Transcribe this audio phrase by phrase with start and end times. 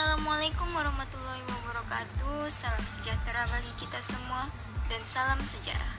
[0.00, 2.48] Assalamualaikum warahmatullahi wabarakatuh.
[2.48, 4.48] Salam sejahtera bagi kita semua
[4.88, 5.92] Dan salam sejarah.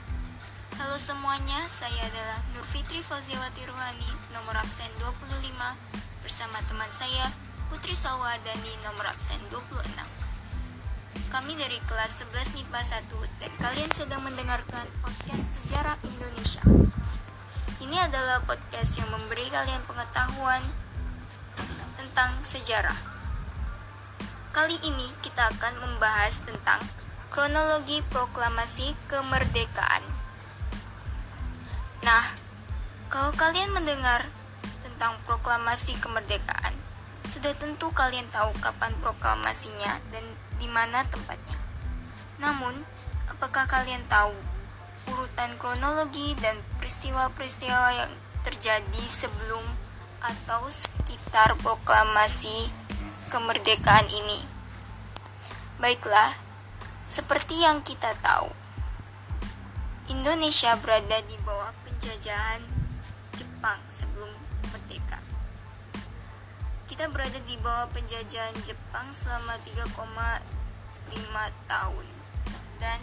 [0.74, 5.54] Halo semuanya, saya adalah Nur Fitri Fauziawati Ruhani Nomor absen 25
[6.18, 7.30] Bersama teman saya
[7.70, 9.70] Putri Sawadani Nomor absen 26
[11.30, 13.06] Kami dari kelas 11 MIPA 1
[13.38, 16.66] Dan kalian sedang mendengarkan podcast Sejarah Indonesia.
[17.78, 20.66] Ini adalah podcast yang memberi kalian pengetahuan
[22.02, 23.11] tentang sejarah
[24.52, 26.84] Kali ini kita akan membahas tentang
[27.32, 30.04] kronologi proklamasi kemerdekaan.
[32.04, 32.20] Nah,
[33.08, 34.28] kalau kalian mendengar
[34.84, 36.76] tentang proklamasi kemerdekaan,
[37.32, 40.24] sudah tentu kalian tahu kapan proklamasinya dan
[40.60, 41.56] di mana tempatnya.
[42.36, 42.76] Namun,
[43.32, 44.36] apakah kalian tahu
[45.16, 48.12] urutan kronologi dan peristiwa-peristiwa yang
[48.44, 49.64] terjadi sebelum
[50.20, 52.81] atau sekitar proklamasi
[53.32, 54.44] kemerdekaan ini.
[55.80, 56.36] Baiklah,
[57.08, 58.52] seperti yang kita tahu,
[60.12, 62.60] Indonesia berada di bawah penjajahan
[63.32, 64.28] Jepang sebelum
[64.68, 65.16] merdeka.
[66.84, 69.96] Kita berada di bawah penjajahan Jepang selama 3,5
[71.64, 72.06] tahun
[72.84, 73.00] dan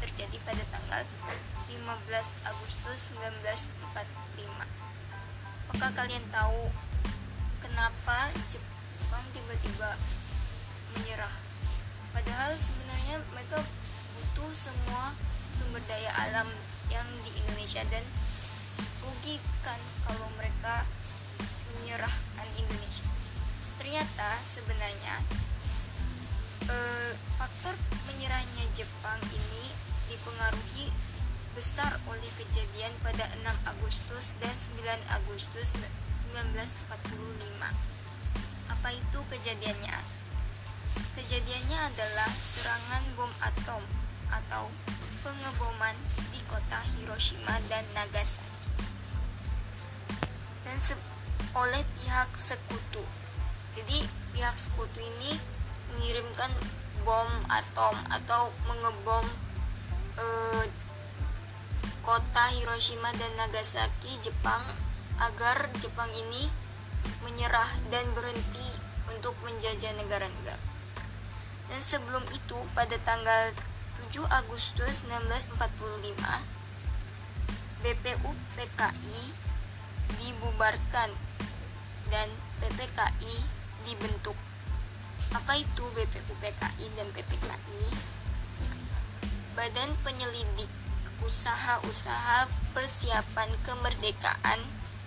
[0.00, 1.02] terjadi pada tanggal
[1.72, 4.66] 15 Agustus 1945.
[5.66, 6.70] Apakah kalian tahu
[7.64, 9.90] kenapa Jepang tiba-tiba
[10.96, 11.34] menyerah?
[12.16, 13.60] Padahal sebenarnya mereka
[14.16, 15.12] butuh semua
[15.56, 16.48] sumber daya alam
[16.88, 18.04] yang di Indonesia dan
[19.04, 20.84] rugikan kalau mereka
[21.76, 23.04] menyerahkan Indonesia.
[23.80, 25.14] Ternyata sebenarnya
[26.64, 27.76] eh, faktor
[28.08, 29.64] menyerahnya Jepang ini
[30.08, 30.88] dipengaruhi
[31.56, 34.84] besar oleh kejadian pada 6 Agustus dan 9
[35.16, 35.72] Agustus
[36.12, 36.76] 1945.
[38.72, 39.96] Apa itu kejadiannya?
[41.16, 43.82] Kejadiannya adalah serangan bom atom
[44.28, 44.68] atau
[45.24, 45.96] pengeboman
[46.28, 48.52] di kota Hiroshima dan Nagasaki.
[50.68, 50.76] Dan
[51.56, 53.04] oleh pihak sekutu.
[53.80, 54.04] Jadi
[54.36, 55.40] pihak sekutu ini
[55.96, 56.52] mengirimkan
[57.08, 59.24] bom atom atau mengebom
[60.20, 60.64] eh,
[62.04, 64.62] kota Hiroshima dan Nagasaki, Jepang,
[65.18, 66.46] agar Jepang ini
[67.26, 68.68] menyerah dan berhenti
[69.10, 70.62] untuk menjajah negara-negara.
[71.66, 73.50] Dan sebelum itu, pada tanggal
[74.14, 75.58] 7 Agustus 1945,
[77.82, 79.22] BPU PKI
[80.22, 81.10] dibubarkan
[82.06, 82.28] dan
[82.62, 83.36] PPKI
[83.82, 84.38] dibentuk.
[85.32, 87.82] Apa itu BPU PKI dan PPKI?
[89.56, 90.68] Badan Penyelidik
[91.24, 92.44] Usaha-usaha
[92.76, 94.60] Persiapan Kemerdekaan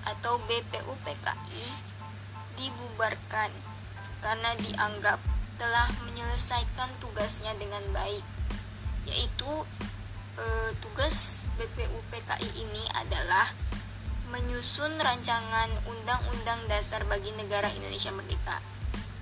[0.10, 1.64] atau BPUPKI
[2.58, 3.52] dibubarkan
[4.20, 5.22] karena dianggap
[5.62, 8.26] telah menyelesaikan tugasnya dengan baik
[9.08, 9.52] yaitu
[10.36, 10.46] e,
[10.82, 13.48] tugas BPUPKI ini adalah
[14.30, 18.58] menyusun rancangan undang-undang dasar bagi negara Indonesia merdeka.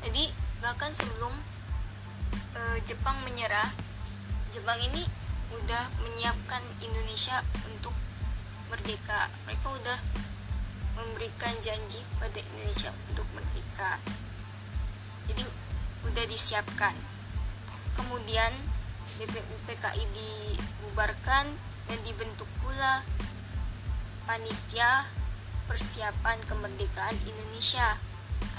[0.04, 1.32] Jadi bahkan sebelum
[2.52, 3.72] e, Jepang menyerah,
[4.52, 5.00] Jepang ini
[5.56, 7.40] udah menyiapkan Indonesia
[7.72, 7.96] untuk
[8.68, 9.32] merdeka.
[9.48, 10.00] Mereka udah
[11.00, 13.96] memberikan janji kepada Indonesia untuk merdeka.
[15.32, 15.48] Jadi
[16.04, 17.00] udah disiapkan.
[17.96, 18.52] Kemudian
[19.24, 21.48] BPUPKI dibubarkan
[21.88, 23.08] dan dibentuk pula
[24.28, 25.08] panitia
[25.72, 27.88] persiapan kemerdekaan Indonesia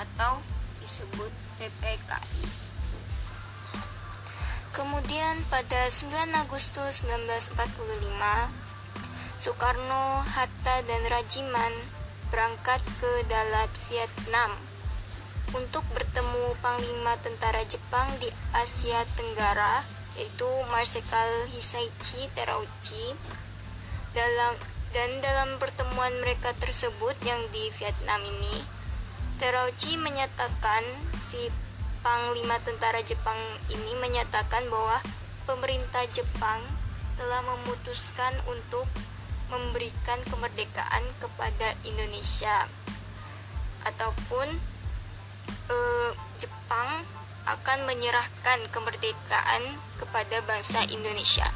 [0.01, 0.41] atau
[0.81, 2.69] disebut PPKI
[4.79, 7.59] Kemudian pada 9 Agustus 1945,
[9.43, 11.75] Soekarno, Hatta, dan Rajiman
[12.31, 14.55] berangkat ke Dalat, Vietnam
[15.51, 19.83] untuk bertemu Panglima Tentara Jepang di Asia Tenggara
[20.15, 23.19] yaitu Marsikal Hisaichi Terauchi.
[24.15, 24.55] Dalam
[24.95, 28.78] dan dalam pertemuan mereka tersebut yang di Vietnam ini
[29.39, 30.83] Terauchi menyatakan
[31.23, 31.39] si
[32.03, 33.39] Panglima Tentara Jepang
[33.71, 34.99] ini menyatakan bahwa
[35.47, 36.59] pemerintah Jepang
[37.15, 38.91] telah memutuskan untuk
[39.55, 42.67] memberikan kemerdekaan kepada Indonesia
[43.87, 44.59] ataupun
[45.71, 46.11] eh,
[46.43, 46.91] Jepang
[47.47, 49.63] akan menyerahkan kemerdekaan
[50.03, 51.47] kepada bangsa Indonesia.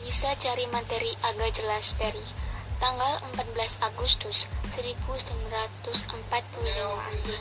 [0.00, 2.24] Bisa cari materi agak jelas dari
[2.80, 3.36] tanggal 14
[4.00, 5.84] Agustus 1945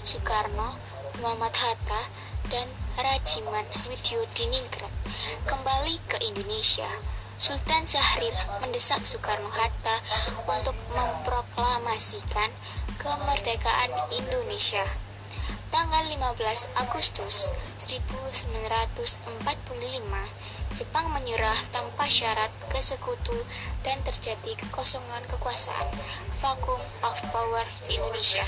[0.03, 0.75] Soekarno
[1.23, 2.01] Muhammad Hatta,
[2.51, 2.67] dan
[2.99, 4.91] Rajiman Widyodiningrat
[5.47, 6.91] kembali ke Indonesia.
[7.39, 10.03] Sultan Syahrir mendesak Soekarno-Hatta
[10.51, 12.51] untuk memproklamasikan
[12.99, 14.83] kemerdekaan Indonesia.
[15.71, 17.55] Tanggal 15 Agustus
[17.87, 23.33] 1945, Jepang menyerah tanpa syarat ke sekutu
[23.81, 25.48] dan terjadi kekosongan kekuasaan,
[28.19, 28.43] Indonesia.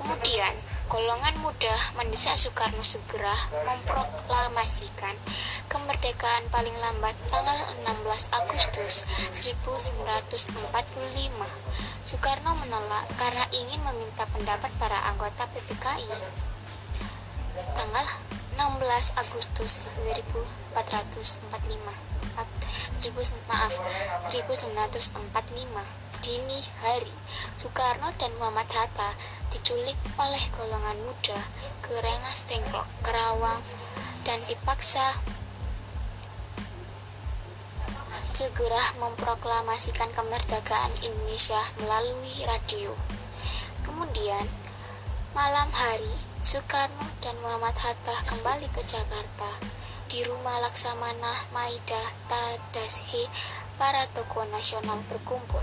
[0.00, 0.54] Kemudian,
[0.88, 3.36] golongan muda mendesak Soekarno segera
[3.68, 5.12] memproklamasikan
[5.68, 9.04] kemerdekaan paling lambat tanggal 16 Agustus
[9.44, 10.56] 1945.
[12.00, 16.08] Soekarno menolak karena ingin meminta pendapat para anggota PPKI.
[17.76, 18.06] Tanggal
[18.56, 19.84] 16 Agustus
[20.16, 20.80] 1445
[23.52, 23.76] maaf
[24.32, 27.12] 1945 dini hari
[27.56, 29.10] Soekarno dan Muhammad Hatta
[29.48, 31.40] diculik oleh golongan muda
[31.80, 33.60] ke Rengas Dengklok, Kerawang
[34.28, 35.16] dan dipaksa
[38.36, 42.92] segera memproklamasikan kemerdekaan Indonesia melalui radio.
[43.84, 44.44] Kemudian,
[45.32, 49.50] malam hari, Soekarno dan Muhammad Hatta kembali ke Jakarta.
[50.10, 53.28] Di rumah Laksamana Maida Tadashe,
[53.78, 55.62] para tokoh nasional berkumpul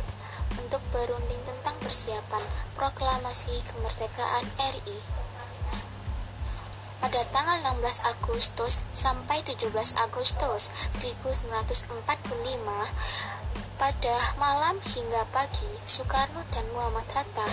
[0.64, 2.44] untuk berunding tentang persiapan
[2.74, 4.98] proklamasi kemerdekaan RI.
[6.98, 9.70] Pada tanggal 16 Agustus sampai 17
[10.02, 10.62] Agustus
[10.98, 11.94] 1945,
[13.78, 17.48] pada malam hingga pagi, Soekarno dan Muhammad Hatta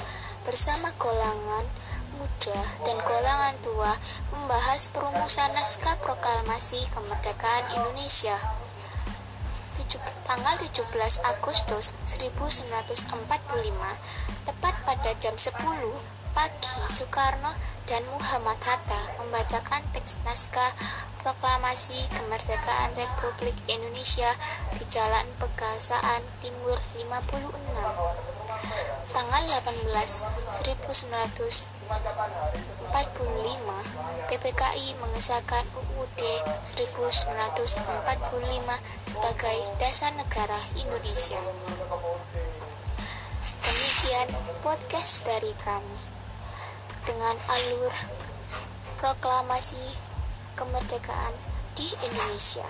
[0.48, 1.68] bersama golongan
[2.16, 3.92] muda dan golongan tua
[4.32, 8.53] membahas perumusan naskah proklamasi kemerdekaan Indonesia
[10.34, 13.06] tanggal 17 Agustus 1945,
[14.50, 15.54] tepat pada jam 10
[16.34, 17.54] pagi, Soekarno
[17.86, 20.74] dan Muhammad Hatta membacakan teks naskah
[21.22, 24.26] proklamasi kemerdekaan Republik Indonesia
[24.74, 28.34] di Jalan Pegasaan Timur 56
[29.14, 31.70] tanggal 18 1945
[34.24, 36.20] PPKI mengesahkan UUD
[36.66, 37.86] 1945
[39.04, 39.23] sebagai dasar negara
[41.04, 41.36] Indonesia.
[43.60, 44.28] Demikian
[44.64, 46.00] podcast dari kami
[47.04, 47.92] dengan alur
[48.96, 49.84] proklamasi
[50.56, 51.36] kemerdekaan
[51.76, 52.64] di Indonesia.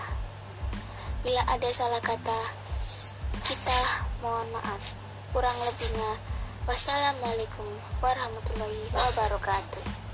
[1.23, 2.39] Bila ada salah kata,
[3.39, 3.79] kita
[4.19, 4.83] mohon maaf.
[5.31, 6.11] Kurang lebihnya,
[6.67, 7.71] wassalamualaikum
[8.03, 10.04] warahmatullahi wabarakatuh.